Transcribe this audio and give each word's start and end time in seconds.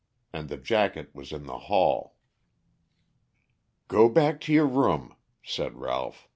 And 0.33 0.49
the 0.49 0.57
jacket 0.57 1.11
was 1.13 1.31
in 1.31 1.45
the 1.45 1.59
hall. 1.59 2.15
"Go 3.87 4.09
back 4.09 4.41
to 4.41 4.51
your 4.51 4.65
room," 4.65 5.15
said 5.43 5.75
Ralph. 5.75 6.27